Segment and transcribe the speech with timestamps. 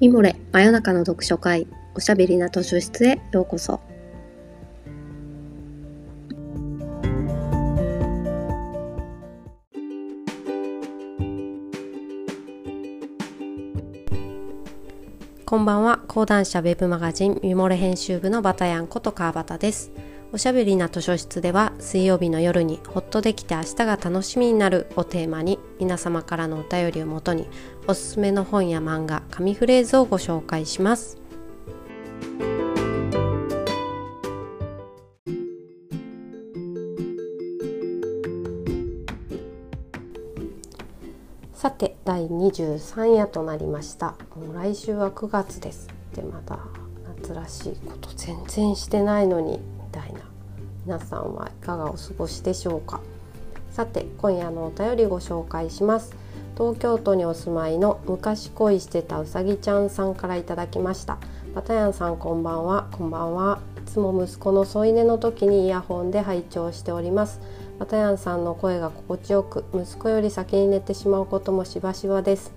[0.00, 1.66] ミモレ真夜中の読書会
[1.96, 3.80] おしゃべりな図書室へようこそ。
[15.44, 15.98] こんばんは。
[16.06, 19.90] 講談社ウェブマガジンミモレ編集部のバタヤンこと川端です。
[20.30, 27.48] おしゃべりな図書室では水曜日の夜にほっとできて明日が楽しみになるをテーマに皆様からのお便りをもとに
[27.90, 31.16] おすすめの本や漫画紙フレーズをご紹介します。
[41.54, 44.16] さて第23夜となりました。
[44.36, 45.88] もう来週は9月です。
[46.14, 46.58] でまだ
[47.22, 50.20] 夏らしいこと全然してないのにみたいな。
[50.84, 53.00] 皆さんはいかがお過ごしでしょうか。
[53.70, 56.27] さて今夜のお便りご紹介します。
[56.58, 61.18] 東京都にお住まいの昔恋してたうさぎちゃんさんからいただきました。
[61.54, 62.88] バタヤンさんこんばんは。
[62.90, 63.60] こんばんは。
[63.76, 67.40] いつも息子の添い寝の時にイヤホンで拝聴しております。
[67.78, 72.52] バタヤンさんの声が心地よく息子より先に寝てしまうこともしばしばです。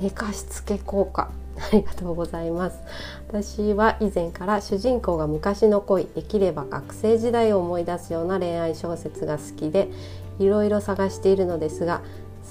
[0.00, 1.30] 寝かしつけ効果。
[1.56, 2.80] ありがとうございます。
[3.28, 9.88] 私は以前から主人公が昔の恋できれば学生時代を思い出すような恋愛小説が好きで
[10.40, 12.02] いろいろ探しているのですが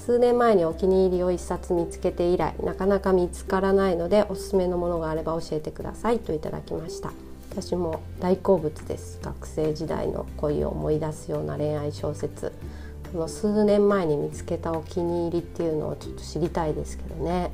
[0.06, 7.10] 数年前にお気に入りを一冊見つけて以来なかなか見つからないのでおすすめのものがあれば教えてくださいといただきました。
[7.50, 9.18] 私も大好物です。
[9.20, 12.52] 学生時代の恋を思い出すような恋愛小説。
[13.12, 17.50] この数年前に見つけたお気に入りっていうのをちょっと知りたいですけどね。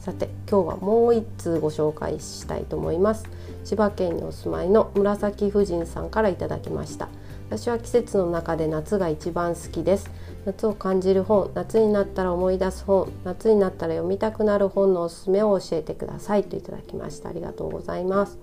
[0.00, 3.26] さて今日はもう一通ご紹介したいと思います。
[3.66, 7.10] 千葉県にお住まいの紫婦人さんからいただきました。
[7.48, 10.10] 私は季節の中で夏が一番好きです。
[10.44, 16.44] 夏を感じる本夏になったら思い出す本夏になったら読みたくなる本のおすすめを教えてください。
[16.44, 17.28] といただきました。
[17.28, 18.38] ありがとうございます。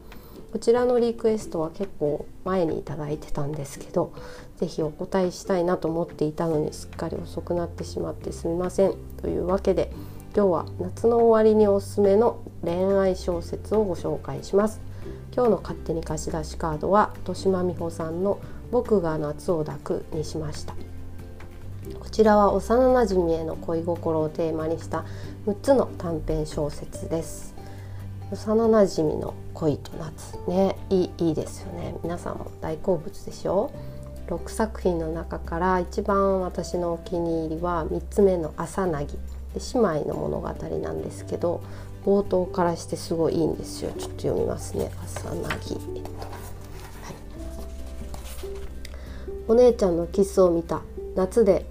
[0.52, 4.14] こちらのリクエストは結構前にいただいてたんですけど
[4.58, 8.94] 是非お答えしたいなと思っていたのにすっかり遅くなってしまってすみません。
[9.22, 9.92] というわけで
[10.36, 14.80] 今日は夏の終わりにおすすめの恋愛小説をご紹介します。
[15.36, 18.40] 今日の勝手に貸し出しカードは豊島美穂さんの
[18.72, 20.76] 僕が夏を抱くにしました。
[22.00, 25.06] こちらは幼なじみへの恋心をテーマにした
[25.48, 27.56] 6つの短編小説です。
[28.32, 30.76] 幼なじみの恋と夏ね。
[30.92, 31.96] いいいいですよね。
[32.04, 33.72] 皆さんも大好物でしょ
[34.28, 39.18] ？6作品の中から一番私のお気に入りは3つ目の「朝なぎ」
[39.54, 41.62] で姉妹の物語なんですけど
[42.06, 43.92] 冒頭からしてすごいいいんですよ。
[43.98, 44.92] ちょっと読みますね。
[45.04, 46.36] 朝なぎ、えっとは
[47.12, 47.16] い、
[49.48, 50.82] お姉ちゃんのキスを見た。
[51.16, 51.66] 夏で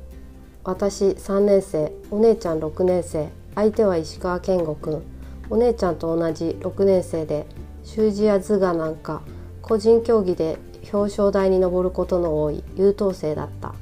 [0.65, 5.03] 私3年生お姉ちゃん6年生相手は石川健吾くん。
[5.50, 7.47] お姉ちゃんと同じ6年生で
[7.84, 9.22] 習字や図画なんか
[9.60, 10.59] 個人競技で
[10.93, 13.75] 表彰台に上ることの多い優等生だった、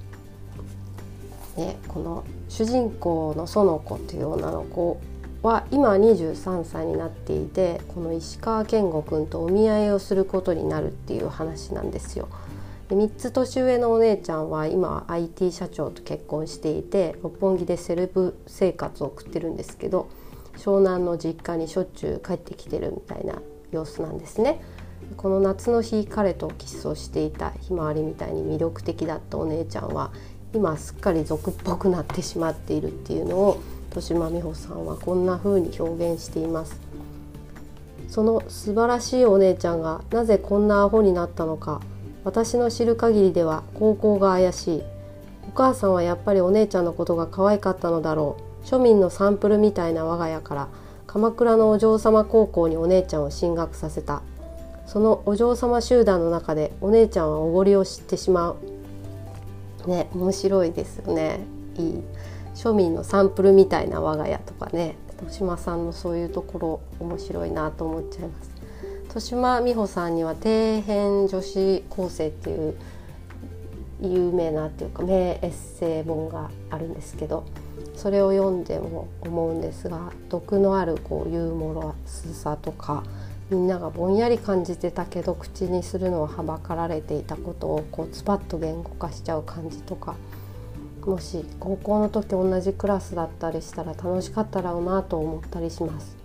[1.56, 5.00] ね、この主人公の園子という女の子
[5.42, 12.28] は今23歳になっていてこの石川健吾君とお見合いをすることになるっていう話なんですよ。
[12.90, 20.08] で3つ年上のお姉ちゃんは今 IT 社長と結婚していて六本木でセレブ生活を送ってるんですけど
[20.56, 23.40] 湘南の実家にしょっちゅう帰ってきてるみたいな
[23.70, 24.60] 様子なんですね。
[25.16, 30.12] この夏の日彼とキスをしていたひまわりみたいに魅力的だったお姉ちゃんは
[30.52, 36.80] 今すっかり俗っぽくなってしまっているっていうのを豊島美穂さんはこんな風に表現しています。
[38.08, 41.80] その素晴らしいお姉ちゃんがなぜこんなアホになったのか
[42.24, 44.82] 私の知る限りでは高校が怪しい。
[45.48, 48.66] お母さんはやっぱりお姉ちゃんのことが可愛かったのだろう。
[48.66, 50.68] 庶民のサンプルみたいな我が家から
[51.06, 54.22] 鎌倉のお嬢様高校にお姉ちゃんを進学させた。
[54.86, 58.56] そのお嬢様集団の中でお姉ちゃんはおごりを知ってしまう。
[59.88, 61.40] ね面白いですよね。
[61.76, 62.02] いい。
[62.54, 68.50] 庶民のサンプルみたいな我が家とかね豊島さんのそういうところ面白いなと思っちゃいます。
[69.04, 72.76] 豊島美穂さんには底辺女子高生っていう
[74.00, 77.44] 有名なっていうか名エッセイ本があるんですけど
[77.96, 83.02] それを読んでも思うんですが毒のあるこうユーモラスさとか
[83.50, 90.14] みんながぼんやり感じてたけど口にするのをはばかられていたことをこうズバッと言語化しちゃう感じとか
[91.04, 96.16] もし高校の時同じクラスだったりしたら楽しかったろうなと思ったりします。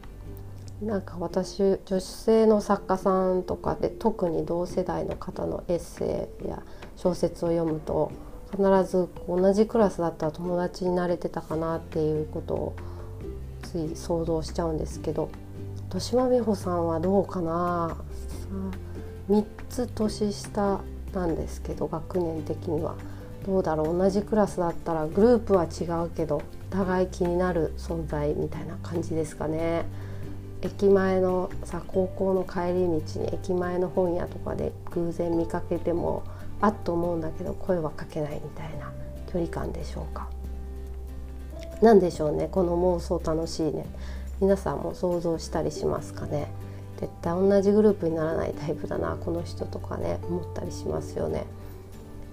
[0.82, 6.62] なんか私女性の作家さんとかで特に同世代の方のエッセイや
[6.98, 8.12] 小説を読むと
[8.52, 12.76] 必ず同じクラスだったら友達になれてたかなっていうことを
[13.64, 15.30] つい想像しちゃうんですけど
[15.86, 17.96] 豊島美穂さんはどうかな
[19.30, 20.82] ？3つ年下
[21.14, 22.96] なんですけど学年的には
[23.46, 29.86] どうだろう同じクラスだったらグループは違うけど互い気になる存在みたいな感じですかね。
[30.62, 36.24] 駅前のさ高校の帰り道に駅前の本屋とかで偶然見かけても
[36.60, 38.92] あっと思うんだけど声はかけないみたいな
[39.32, 40.28] 距離感でしょうか。
[41.82, 43.86] 何でしょうねこの妄想楽しいね
[44.42, 46.48] 皆さんも想像したりしますかね
[47.00, 51.46] 絶対同じグループにならないタイプだなこの人とかね思ったりしますよね。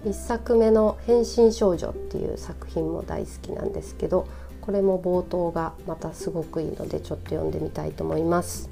[0.05, 4.25] 1作目の「変身少女」っていう作品も大好きなんですけど
[4.61, 8.69] これも冒頭がまたすごくいいのでちょっと読んでみたいと思います。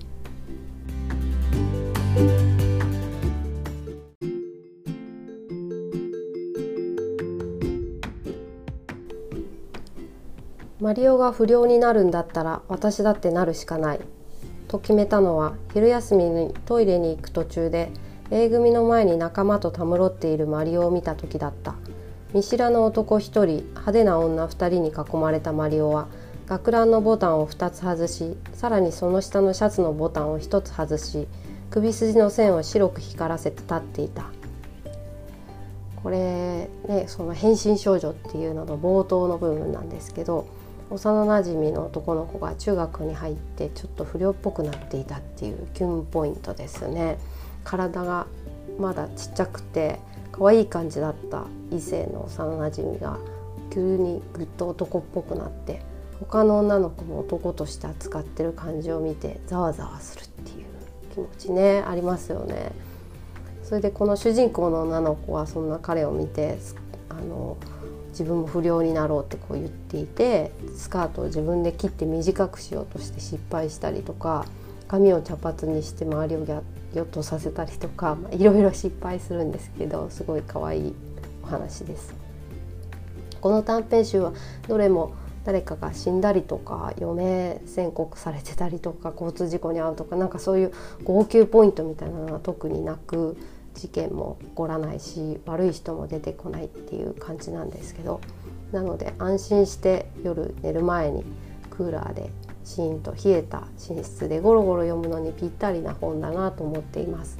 [10.81, 13.99] マリオが不良になるんだったら私だってなるしかない
[14.67, 17.91] と決めたのは昼休みにトイレに行く途中で
[18.33, 21.75] A 組の前に仲間とたむろっているマリオを見た時だった
[22.33, 26.07] 見知らぬ男1人派手な女2人に囲まれたマリオは
[26.47, 31.27] 学ランのボタンを2つ外しさらにその下のシャツのボタンを1つ外し
[31.69, 34.23] 首筋の線を白く光らせて立っていた
[36.01, 40.47] これねその変身少女っていうのの冒頭の部分なんですけど
[40.89, 47.17] 幼なじみの男の子が中学に入ってちょっと不良っぽくなっていたっていうキュンポイントですね
[47.63, 48.27] 体が
[48.79, 49.99] まだちっちゃくて
[50.31, 53.17] 可愛い感じだった異性の幼なじみが
[53.71, 55.81] 急にぐっと男っぽくなって
[56.19, 60.65] 他の女の子も男として扱ってる感じを見てざわざわするっていう
[61.13, 62.71] 気持ちねありますよね。
[63.63, 66.57] それでこの主人公の女の子はそんな彼を見て
[67.09, 67.57] あの
[68.09, 74.45] 自分も不良になろうってこう言っていてスカートを自分で切って短くしようとして失敗したりとか
[74.89, 76.61] 髪を茶髪にして周りをギョッ
[77.11, 80.93] とさせたりとか、いろいろ失敗するんですけどすごい可愛い
[81.43, 82.13] お話です。
[83.39, 84.33] この短編集は
[84.67, 90.73] どれも誰かが死んだりとか余命宣告されてたりとか交通事故に遭うとかなんかそういう
[91.03, 93.35] 号泣ポイントみたいなのは特になく
[93.73, 98.21] 事件も起こらないし悪い人も出てこないっていう感じなんですけど
[98.71, 101.23] なので安心して夜寝る前に
[101.69, 102.29] クーラーで
[102.63, 107.37] シーンと冷えた寝室でゴロゴロ読むのにぴったりな本だなと思っています。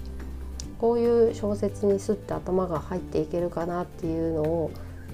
[0.80, 4.72] こういう小説にすって頭が入っていけるかなっていうのを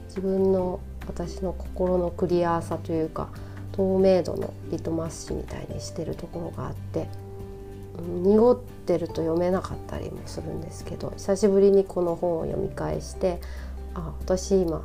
[0.08, 3.30] 自分の私の心のクリアーさというか
[3.74, 7.10] 透明度のリトマス紙みたいにしてるところがあって
[8.00, 13.40] 濁ってると読めなかったりもするんですけど久しぶりにこの本を読み返して
[13.94, 14.84] あ私今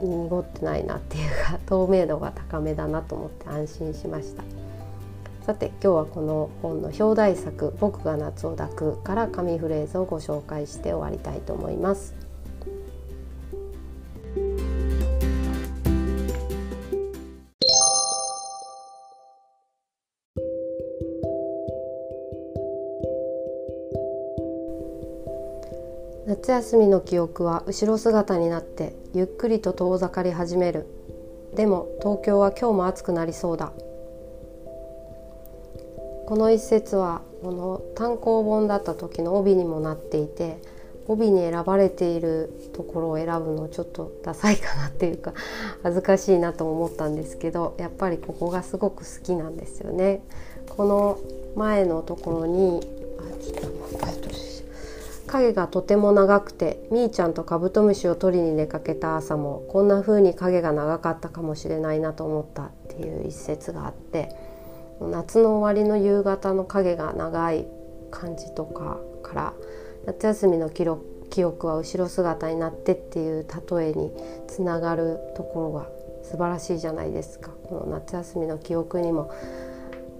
[0.00, 4.42] 濁ってないなっていうか透明度が高めだなと思って安心しました
[5.42, 12.14] さて今日はこの本の表題作「僕が夏を抱く」から紙フレーズをご紹介して終わりたいと思います。
[26.26, 30.86] 夏休みの記憶は後ろ姿になってゆっくりと遠ざかり始める
[31.56, 33.72] でも東京は今日も暑くなりそうだ
[36.30, 40.62] この一節はこの単行本だった時の帯にもなっていて
[41.08, 45.34] 帯に選ばれているところを選ぶのちょっとダサいかなっていうか
[45.82, 50.22] 恥ずかしいなと思ったんですけどやっぱりここがすごく好きなんですよね。
[50.68, 51.18] この
[51.56, 52.80] 前のところに
[55.26, 64.28] 影がとても長くてみーちゃんとカブトムシを取りに出かけた朝もこんな風に影が長かったかもしれないなと思ったっていう一節があって
[65.08, 67.66] 夏の終わりの夕方の影が長い
[68.10, 69.54] 感じとかから
[70.06, 74.12] 夏休みの記録記憶は後ろ姿になってっていう例えに
[74.48, 75.88] つながるところが
[76.24, 79.32] 素晴らしいじゃないですかこの夏休みの記憶にも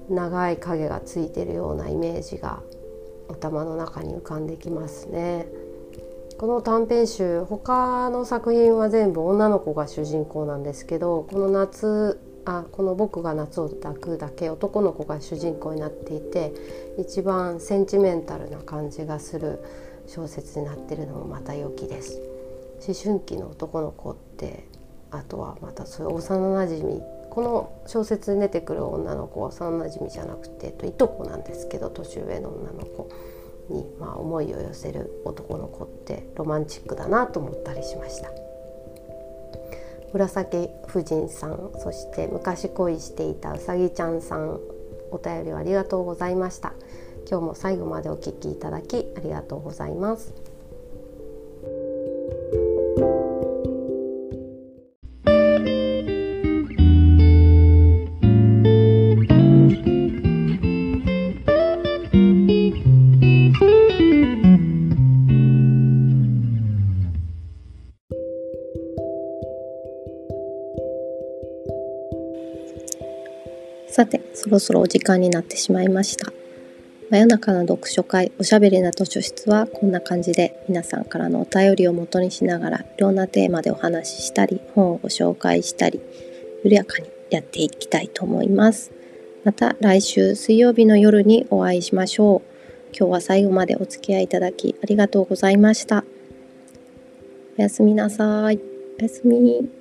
[0.09, 2.63] 長い影がついてるようなイメージが
[3.29, 5.47] 頭の中に浮かんできますね。
[6.37, 16.53] この短編集他の作品は全部女の子が主人公なんですけどこの夏あこの「僕が夏を抱く」だけ男の子が主人公になっていて
[16.99, 19.61] 一番センチメンタルな感じがする
[20.07, 22.21] 小説になってるのもまた良きです。
[22.87, 24.65] 思春期の男の子って
[25.11, 33.09] あとはまたそういう幼なじみこの小説に出てくる女の子は幼なじみじゃなくてといとこなんですけど年上の女の子
[33.69, 38.50] に、まあ、思いを寄せる男の子ってロマンチックだなと思ったりしました。
[40.13, 44.61] 紫夫人さんそして昔恋していたうさぎちゃんさん
[45.11, 46.73] お便りをありがとうございました。
[47.29, 50.50] 今日も最後までお聞きいただきありがとうございます。
[73.91, 76.33] さてそろそろお時間になってしまいました。
[77.11, 86.01] 真夜中の読書会おしゃべりな図書室はこんな感じで皆さんからのお便りを元にしながらいろんなテーマでお話ししたり本をご紹介したり
[86.63, 88.93] 緩やかにやっていきたいと思います。
[89.43, 92.97] また来週水曜日の夜にお会いしましょう。
[92.97, 96.05] 今日は最後までお付き合いいただきありがとうございました。
[97.59, 98.61] おやすみなさい。
[99.01, 99.80] おやすみ。